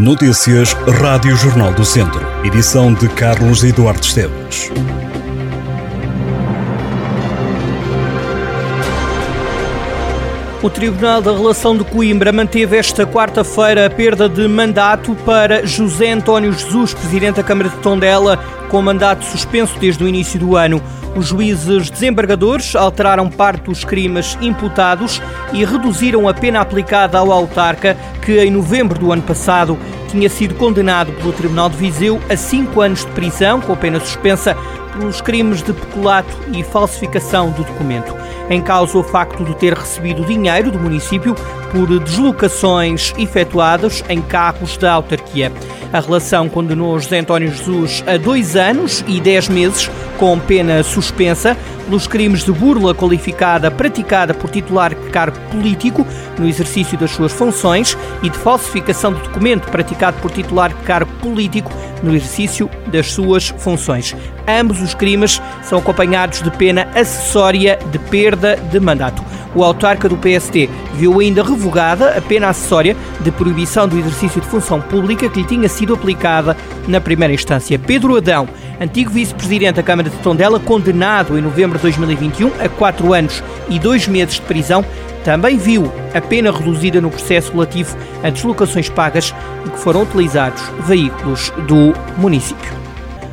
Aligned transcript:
Notícias 0.00 0.72
Rádio 0.72 1.36
Jornal 1.36 1.74
do 1.74 1.84
Centro. 1.84 2.26
Edição 2.42 2.94
de 2.94 3.06
Carlos 3.06 3.62
Eduardo 3.62 4.00
Esteves. 4.00 4.70
O 10.62 10.70
Tribunal 10.70 11.20
da 11.20 11.32
Relação 11.32 11.76
de 11.76 11.84
Coimbra 11.84 12.32
manteve 12.32 12.78
esta 12.78 13.06
quarta-feira 13.06 13.84
a 13.84 13.90
perda 13.90 14.26
de 14.26 14.48
mandato 14.48 15.14
para 15.16 15.66
José 15.66 16.12
António 16.12 16.50
Jesus, 16.54 16.94
Presidente 16.94 17.36
da 17.36 17.42
Câmara 17.42 17.68
de 17.68 17.76
Tondela, 17.76 18.38
com 18.70 18.80
mandato 18.80 19.22
suspenso 19.26 19.78
desde 19.78 20.02
o 20.02 20.08
início 20.08 20.40
do 20.40 20.56
ano. 20.56 20.82
Os 21.16 21.26
juízes 21.26 21.90
desembargadores 21.90 22.76
alteraram 22.76 23.28
parte 23.28 23.64
dos 23.64 23.84
crimes 23.84 24.38
imputados 24.40 25.20
e 25.52 25.64
reduziram 25.64 26.28
a 26.28 26.34
pena 26.34 26.60
aplicada 26.60 27.18
ao 27.18 27.32
autarca, 27.32 27.96
que 28.22 28.40
em 28.40 28.50
novembro 28.50 28.98
do 28.98 29.12
ano 29.12 29.22
passado 29.22 29.76
tinha 30.08 30.28
sido 30.28 30.54
condenado 30.54 31.12
pelo 31.12 31.32
Tribunal 31.32 31.68
de 31.68 31.76
Viseu 31.76 32.20
a 32.28 32.36
cinco 32.36 32.80
anos 32.80 33.04
de 33.04 33.10
prisão, 33.12 33.60
com 33.60 33.76
pena 33.76 33.98
suspensa, 34.00 34.56
pelos 34.92 35.20
crimes 35.20 35.62
de 35.62 35.72
peculato 35.72 36.36
e 36.52 36.62
falsificação 36.62 37.50
do 37.50 37.64
documento. 37.64 38.14
Em 38.48 38.60
causa 38.60 38.98
o 38.98 39.02
facto 39.02 39.44
de 39.44 39.54
ter 39.54 39.74
recebido 39.74 40.24
dinheiro 40.24 40.70
do 40.70 40.78
município 40.78 41.34
por 41.70 41.86
deslocações 42.00 43.14
efetuadas 43.16 44.02
em 44.08 44.20
carros 44.20 44.76
da 44.76 44.92
autarquia. 44.92 45.52
A 45.92 46.00
relação 46.00 46.48
condenou 46.48 46.98
José 46.98 47.18
António 47.18 47.50
Jesus 47.50 48.04
a 48.06 48.16
dois 48.16 48.56
anos 48.56 49.04
e 49.08 49.20
dez 49.20 49.48
meses, 49.48 49.90
com 50.18 50.38
pena 50.38 50.82
suspensa, 50.82 51.56
pelos 51.84 52.06
crimes 52.06 52.44
de 52.44 52.52
burla 52.52 52.94
qualificada 52.94 53.70
praticada 53.70 54.32
por 54.32 54.50
titular 54.50 54.94
de 54.94 55.10
cargo 55.10 55.36
político 55.50 56.06
no 56.38 56.46
exercício 56.46 56.96
das 56.96 57.10
suas 57.10 57.32
funções 57.32 57.98
e 58.22 58.30
de 58.30 58.38
falsificação 58.38 59.12
de 59.12 59.22
documento 59.22 59.68
praticado 59.68 60.20
por 60.20 60.30
titular 60.30 60.68
de 60.68 60.80
cargo 60.82 61.10
político 61.20 61.72
no 62.02 62.14
exercício 62.14 62.70
das 62.86 63.10
suas 63.10 63.48
funções. 63.58 64.14
Ambos 64.46 64.79
os 64.82 64.94
crimes 64.94 65.40
são 65.62 65.78
acompanhados 65.78 66.42
de 66.42 66.50
pena 66.50 66.88
acessória 66.94 67.78
de 67.90 67.98
perda 67.98 68.56
de 68.56 68.80
mandato. 68.80 69.22
O 69.54 69.64
autarca 69.64 70.08
do 70.08 70.16
PST 70.16 70.70
viu 70.94 71.18
ainda 71.18 71.42
revogada 71.42 72.16
a 72.16 72.20
pena 72.20 72.48
acessória 72.48 72.96
de 73.20 73.32
proibição 73.32 73.88
do 73.88 73.98
exercício 73.98 74.40
de 74.40 74.46
função 74.46 74.80
pública 74.80 75.28
que 75.28 75.40
lhe 75.40 75.46
tinha 75.46 75.68
sido 75.68 75.94
aplicada 75.94 76.56
na 76.86 77.00
primeira 77.00 77.34
instância. 77.34 77.78
Pedro 77.78 78.16
Adão, 78.16 78.48
antigo 78.80 79.10
vice-presidente 79.10 79.76
da 79.76 79.82
Câmara 79.82 80.08
de 80.08 80.16
Tondela, 80.18 80.60
condenado 80.60 81.36
em 81.36 81.42
novembro 81.42 81.78
de 81.78 81.82
2021 81.82 82.52
a 82.64 82.68
quatro 82.68 83.12
anos 83.12 83.42
e 83.68 83.78
dois 83.78 84.06
meses 84.06 84.36
de 84.36 84.42
prisão, 84.42 84.84
também 85.24 85.58
viu 85.58 85.90
a 86.14 86.20
pena 86.20 86.50
reduzida 86.50 87.00
no 87.00 87.10
processo 87.10 87.52
relativo 87.52 87.96
a 88.22 88.30
deslocações 88.30 88.88
pagas 88.88 89.34
em 89.66 89.70
que 89.70 89.78
foram 89.78 90.02
utilizados 90.02 90.62
veículos 90.86 91.52
do 91.66 91.92
município. 92.16 92.89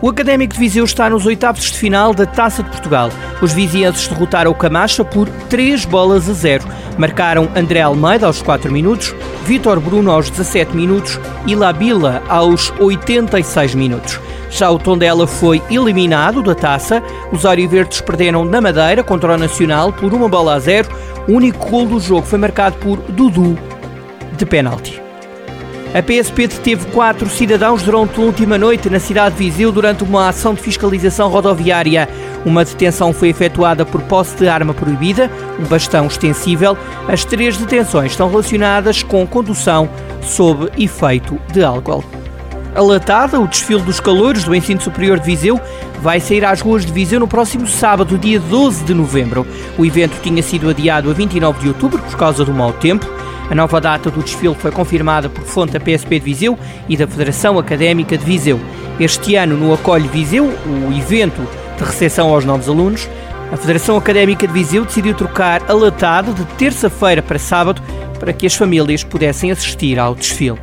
O 0.00 0.08
Académico 0.08 0.54
de 0.54 0.60
Viseu 0.60 0.84
está 0.84 1.10
nos 1.10 1.26
oitavos 1.26 1.72
de 1.72 1.76
final 1.76 2.14
da 2.14 2.24
Taça 2.24 2.62
de 2.62 2.70
Portugal. 2.70 3.10
Os 3.42 3.52
vizienses 3.52 4.06
derrotaram 4.06 4.52
o 4.52 4.54
Camacha 4.54 5.04
por 5.04 5.28
3 5.48 5.84
bolas 5.86 6.28
a 6.28 6.32
0. 6.32 6.64
Marcaram 6.96 7.48
André 7.56 7.80
Almeida 7.80 8.26
aos 8.26 8.40
4 8.40 8.70
minutos, 8.70 9.12
Vítor 9.44 9.80
Bruno 9.80 10.12
aos 10.12 10.30
17 10.30 10.76
minutos 10.76 11.18
e 11.48 11.56
Labila 11.56 12.22
aos 12.28 12.72
86 12.78 13.74
minutos. 13.74 14.20
Já 14.50 14.70
o 14.70 14.78
Tondela 14.78 15.26
foi 15.26 15.60
eliminado 15.68 16.44
da 16.44 16.54
taça. 16.54 17.02
Os 17.32 17.42
Verdes 17.42 18.00
perderam 18.00 18.44
na 18.44 18.60
Madeira 18.60 19.02
contra 19.02 19.34
o 19.34 19.36
Nacional 19.36 19.92
por 19.92 20.14
uma 20.14 20.28
bola 20.28 20.54
a 20.54 20.60
zero. 20.60 20.88
O 21.26 21.32
único 21.32 21.68
gol 21.68 21.86
do 21.86 21.98
jogo 21.98 22.24
foi 22.24 22.38
marcado 22.38 22.76
por 22.76 22.98
Dudu 22.98 23.58
de 24.36 24.46
penalti. 24.46 25.07
A 25.94 26.02
PSP 26.02 26.46
deteve 26.46 26.86
quatro 26.92 27.30
cidadãos 27.30 27.82
durante 27.82 28.20
a 28.20 28.22
última 28.22 28.58
noite 28.58 28.90
na 28.90 29.00
cidade 29.00 29.36
de 29.36 29.44
Viseu 29.44 29.72
durante 29.72 30.04
uma 30.04 30.28
ação 30.28 30.52
de 30.52 30.60
fiscalização 30.60 31.30
rodoviária. 31.30 32.06
Uma 32.44 32.62
detenção 32.62 33.12
foi 33.12 33.30
efetuada 33.30 33.86
por 33.86 34.02
posse 34.02 34.36
de 34.36 34.48
arma 34.48 34.74
proibida, 34.74 35.30
um 35.58 35.64
bastão 35.64 36.06
extensível. 36.06 36.76
As 37.08 37.24
três 37.24 37.56
detenções 37.56 38.12
estão 38.12 38.28
relacionadas 38.28 39.02
com 39.02 39.26
condução 39.26 39.88
sob 40.20 40.70
efeito 40.76 41.40
de 41.52 41.64
álcool. 41.64 42.04
Alatada, 42.74 43.40
o 43.40 43.48
desfile 43.48 43.80
dos 43.80 43.98
calores 43.98 44.44
do 44.44 44.54
Ensino 44.54 44.80
Superior 44.80 45.18
de 45.18 45.24
Viseu 45.24 45.58
vai 46.02 46.20
sair 46.20 46.44
às 46.44 46.60
ruas 46.60 46.84
de 46.84 46.92
Viseu 46.92 47.18
no 47.18 47.26
próximo 47.26 47.66
sábado, 47.66 48.18
dia 48.18 48.38
12 48.38 48.84
de 48.84 48.92
novembro. 48.92 49.46
O 49.78 49.86
evento 49.86 50.20
tinha 50.22 50.42
sido 50.42 50.68
adiado 50.68 51.10
a 51.10 51.14
29 51.14 51.60
de 51.60 51.68
outubro 51.68 51.98
por 51.98 52.16
causa 52.16 52.44
do 52.44 52.52
mau 52.52 52.74
tempo. 52.74 53.17
A 53.50 53.54
nova 53.54 53.80
data 53.80 54.10
do 54.10 54.22
desfile 54.22 54.54
foi 54.54 54.70
confirmada 54.70 55.28
por 55.28 55.42
fonte 55.44 55.72
da 55.72 55.80
PSP 55.80 56.18
de 56.18 56.24
Viseu 56.24 56.58
e 56.88 56.96
da 56.96 57.06
Federação 57.06 57.58
Académica 57.58 58.18
de 58.18 58.24
Viseu. 58.24 58.60
Este 59.00 59.36
ano, 59.36 59.56
no 59.56 59.72
Acolhe 59.72 60.06
Viseu, 60.06 60.44
o 60.44 60.92
evento 60.92 61.40
de 61.78 61.84
recepção 61.84 62.28
aos 62.28 62.44
novos 62.44 62.68
alunos, 62.68 63.08
a 63.50 63.56
Federação 63.56 63.96
Académica 63.96 64.46
de 64.46 64.52
Viseu 64.52 64.84
decidiu 64.84 65.14
trocar 65.14 65.62
a 65.66 65.72
latada 65.72 66.32
de 66.32 66.44
terça-feira 66.56 67.22
para 67.22 67.38
sábado 67.38 67.80
para 68.20 68.32
que 68.34 68.46
as 68.46 68.54
famílias 68.54 69.02
pudessem 69.02 69.50
assistir 69.50 69.98
ao 69.98 70.14
desfile. 70.14 70.58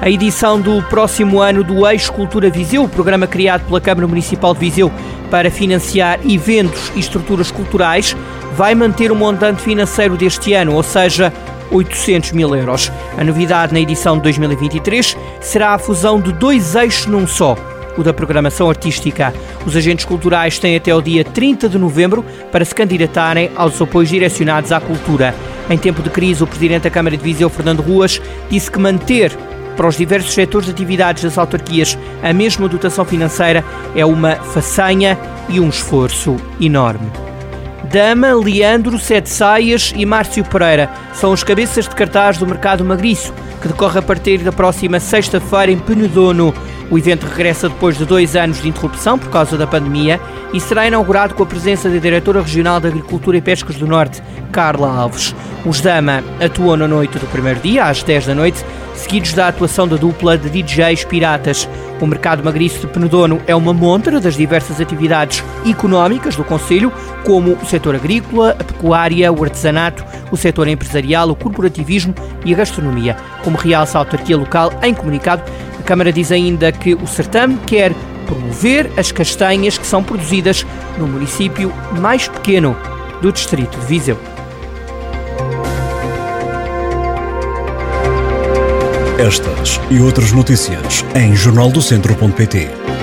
A 0.00 0.08
edição 0.08 0.60
do 0.60 0.82
próximo 0.84 1.40
ano 1.40 1.64
do 1.64 1.88
Eixo 1.88 2.12
Cultura 2.12 2.50
Viseu, 2.50 2.84
o 2.84 2.88
programa 2.88 3.26
criado 3.26 3.66
pela 3.66 3.80
Câmara 3.80 4.06
Municipal 4.06 4.54
de 4.54 4.60
Viseu 4.60 4.92
para 5.30 5.50
financiar 5.50 6.20
eventos 6.24 6.92
e 6.94 7.00
estruturas 7.00 7.50
culturais, 7.50 8.14
vai 8.54 8.74
manter 8.74 9.10
o 9.10 9.16
montante 9.16 9.62
financeiro 9.62 10.16
deste 10.16 10.52
ano, 10.52 10.74
ou 10.74 10.82
seja, 10.82 11.32
800 11.70 12.32
mil 12.32 12.54
euros. 12.54 12.90
A 13.16 13.24
novidade 13.24 13.72
na 13.72 13.80
edição 13.80 14.16
de 14.16 14.24
2023 14.24 15.16
será 15.40 15.74
a 15.74 15.78
fusão 15.78 16.20
de 16.20 16.32
dois 16.32 16.74
eixos 16.74 17.06
num 17.06 17.26
só. 17.26 17.56
O 17.96 18.02
da 18.02 18.12
programação 18.12 18.68
artística. 18.68 19.32
Os 19.64 19.74
agentes 19.74 20.04
culturais 20.04 20.58
têm 20.58 20.76
até 20.76 20.94
o 20.94 21.00
dia 21.00 21.24
30 21.24 21.68
de 21.68 21.78
novembro 21.78 22.24
para 22.52 22.64
se 22.64 22.74
candidatarem 22.74 23.50
aos 23.56 23.80
apoios 23.80 24.10
direcionados 24.10 24.70
à 24.70 24.80
cultura. 24.80 25.34
Em 25.70 25.78
tempo 25.78 26.02
de 26.02 26.10
crise, 26.10 26.42
o 26.42 26.46
presidente 26.46 26.82
da 26.82 26.90
Câmara 26.90 27.16
de 27.16 27.22
Viseu, 27.22 27.48
Fernando 27.48 27.80
Ruas, 27.80 28.20
disse 28.50 28.70
que 28.70 28.78
manter 28.78 29.36
para 29.76 29.88
os 29.88 29.96
diversos 29.96 30.32
setores 30.32 30.66
de 30.66 30.72
atividades 30.72 31.22
das 31.22 31.36
autarquias 31.36 31.98
a 32.22 32.32
mesma 32.32 32.68
dotação 32.68 33.04
financeira 33.04 33.64
é 33.94 34.04
uma 34.04 34.36
façanha 34.36 35.18
e 35.48 35.60
um 35.60 35.68
esforço 35.68 36.36
enorme. 36.60 37.25
Dama, 37.90 38.34
Leandro, 38.34 38.98
Sete 38.98 39.30
Saias 39.30 39.92
e 39.96 40.04
Márcio 40.04 40.44
Pereira 40.44 40.90
são 41.14 41.32
os 41.32 41.44
cabeças 41.44 41.88
de 41.88 41.94
cartaz 41.94 42.36
do 42.36 42.46
Mercado 42.46 42.84
Magriço, 42.84 43.32
que 43.62 43.68
decorre 43.68 43.98
a 43.98 44.02
partir 44.02 44.38
da 44.38 44.52
próxima 44.52 44.98
sexta-feira 44.98 45.70
em 45.70 45.78
Penedono. 45.78 46.52
O 46.90 46.96
evento 46.96 47.26
regressa 47.26 47.68
depois 47.68 47.98
de 47.98 48.04
dois 48.04 48.36
anos 48.36 48.62
de 48.62 48.68
interrupção 48.68 49.18
por 49.18 49.28
causa 49.30 49.56
da 49.56 49.66
pandemia 49.66 50.20
e 50.52 50.60
será 50.60 50.86
inaugurado 50.86 51.34
com 51.34 51.42
a 51.42 51.46
presença 51.46 51.88
da 51.88 51.98
Diretora 51.98 52.40
Regional 52.40 52.78
de 52.78 52.86
Agricultura 52.86 53.36
e 53.36 53.40
Pescas 53.40 53.76
do 53.76 53.86
Norte, 53.86 54.22
Carla 54.52 54.88
Alves. 54.88 55.34
Os 55.64 55.80
Dama 55.80 56.22
atuam 56.40 56.76
na 56.76 56.86
noite 56.86 57.18
do 57.18 57.26
primeiro 57.26 57.58
dia, 57.58 57.84
às 57.86 58.02
10 58.04 58.26
da 58.26 58.34
noite, 58.36 58.64
seguidos 58.94 59.32
da 59.32 59.48
atuação 59.48 59.88
da 59.88 59.96
dupla 59.96 60.38
de 60.38 60.48
DJs 60.48 61.04
piratas. 61.04 61.68
O 62.00 62.06
mercado 62.06 62.44
magriço 62.44 62.80
de 62.80 62.86
Penedono 62.86 63.40
é 63.46 63.54
uma 63.54 63.72
montra 63.72 64.20
das 64.20 64.36
diversas 64.36 64.80
atividades 64.80 65.42
económicas 65.68 66.36
do 66.36 66.44
Conselho, 66.44 66.92
como 67.24 67.54
o 67.54 67.66
setor 67.66 67.96
agrícola, 67.96 68.56
a 68.58 68.62
pecuária, 68.62 69.32
o 69.32 69.42
artesanato, 69.42 70.04
o 70.30 70.36
setor 70.36 70.68
empresarial, 70.68 71.28
o 71.30 71.34
corporativismo 71.34 72.14
e 72.44 72.54
a 72.54 72.56
gastronomia. 72.56 73.16
Como 73.42 73.56
realça 73.56 73.98
a 73.98 74.02
autarquia 74.02 74.36
local 74.36 74.72
em 74.82 74.94
comunicado, 74.94 75.42
a 75.78 75.82
Câmara 75.82 76.12
diz 76.12 76.32
ainda 76.32 76.70
que 76.72 76.94
o 76.94 77.06
certame 77.06 77.58
quer 77.66 77.92
promover 78.26 78.90
as 78.96 79.12
castanhas 79.12 79.78
que 79.78 79.86
são 79.86 80.02
produzidas 80.02 80.66
no 80.98 81.06
município 81.06 81.72
mais 82.00 82.28
pequeno 82.28 82.76
do 83.22 83.32
distrito 83.32 83.78
de 83.78 83.86
Viseu. 83.86 84.18
Estas 89.18 89.80
e 89.90 89.98
outras 90.00 90.32
notícias 90.32 91.04
em 91.14 91.34
jornaldocentro.pt 91.34 92.95